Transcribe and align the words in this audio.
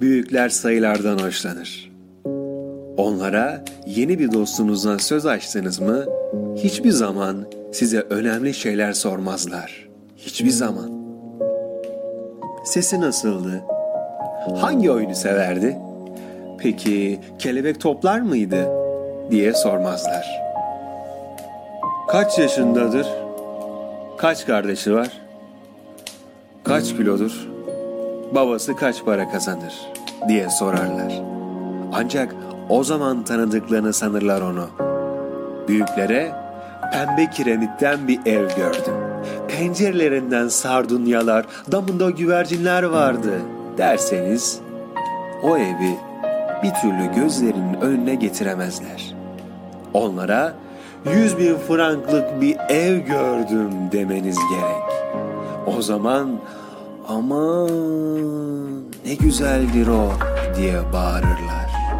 Büyükler 0.00 0.48
sayılardan 0.48 1.18
hoşlanır. 1.18 1.92
Onlara 2.96 3.64
yeni 3.86 4.18
bir 4.18 4.32
dostunuzdan 4.32 4.98
söz 4.98 5.26
açtınız 5.26 5.80
mı 5.80 6.04
hiçbir 6.56 6.90
zaman 6.90 7.46
size 7.72 8.00
önemli 8.00 8.54
şeyler 8.54 8.92
sormazlar. 8.92 9.88
Hiçbir 10.16 10.50
zaman. 10.50 10.90
Sesi 12.64 13.00
nasıldı? 13.00 13.62
Hangi 14.56 14.90
oyunu 14.90 15.14
severdi? 15.14 15.78
Peki 16.58 17.20
kelebek 17.38 17.80
toplar 17.80 18.20
mıydı? 18.20 18.84
diye 19.30 19.54
sormazlar. 19.54 20.42
Kaç 22.08 22.38
yaşındadır? 22.38 23.06
Kaç 24.18 24.46
kardeşi 24.46 24.94
var? 24.94 25.08
Kaç 26.64 26.88
kilodur? 26.88 27.48
Babası 28.34 28.76
kaç 28.76 29.04
para 29.04 29.30
kazanır? 29.30 29.74
diye 30.28 30.50
sorarlar. 30.50 31.22
Ancak 31.92 32.34
o 32.68 32.84
zaman 32.84 33.24
tanıdıklarını 33.24 33.92
sanırlar 33.92 34.40
onu. 34.40 34.66
Büyüklere 35.68 36.32
pembe 36.92 37.30
kiremitten 37.30 38.08
bir 38.08 38.20
ev 38.26 38.56
gördüm. 38.56 38.94
Pencerelerinden 39.48 40.48
sardunyalar, 40.48 41.46
damında 41.72 42.10
güvercinler 42.10 42.82
vardı 42.82 43.40
derseniz 43.78 44.60
o 45.42 45.56
evi 45.56 45.96
bir 46.62 46.70
türlü 46.70 47.14
gözlerinin 47.14 47.80
önüne 47.80 48.14
getiremezler. 48.14 49.14
Onlara 49.94 50.54
yüz 51.12 51.38
bin 51.38 51.56
franklık 51.68 52.40
bir 52.40 52.56
ev 52.68 52.98
gördüm 52.98 53.70
demeniz 53.92 54.38
gerek. 54.50 55.04
O 55.66 55.82
zaman 55.82 56.40
aman 57.08 57.70
ne 59.06 59.14
güzeldir 59.14 59.86
o 59.86 60.12
diye 60.56 60.92
bağırırlar. 60.92 61.93